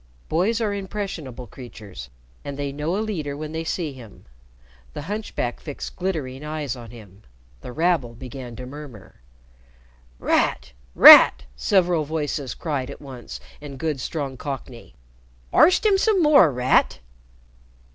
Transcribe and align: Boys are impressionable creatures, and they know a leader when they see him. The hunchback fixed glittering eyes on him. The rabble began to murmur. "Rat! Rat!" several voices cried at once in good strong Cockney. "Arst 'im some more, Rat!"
Boys 0.29 0.59
are 0.59 0.73
impressionable 0.73 1.45
creatures, 1.45 2.09
and 2.43 2.57
they 2.57 2.71
know 2.71 2.97
a 2.97 3.01
leader 3.05 3.37
when 3.37 3.51
they 3.51 3.63
see 3.63 3.93
him. 3.93 4.25
The 4.93 5.03
hunchback 5.03 5.59
fixed 5.59 5.95
glittering 5.95 6.43
eyes 6.43 6.75
on 6.75 6.89
him. 6.89 7.21
The 7.61 7.71
rabble 7.71 8.15
began 8.15 8.55
to 8.55 8.65
murmur. 8.65 9.21
"Rat! 10.17 10.73
Rat!" 10.95 11.43
several 11.55 12.03
voices 12.03 12.55
cried 12.55 12.89
at 12.89 12.99
once 12.99 13.39
in 13.61 13.77
good 13.77 13.99
strong 14.01 14.37
Cockney. 14.37 14.95
"Arst 15.53 15.85
'im 15.85 15.99
some 15.99 16.23
more, 16.23 16.51
Rat!" 16.51 16.97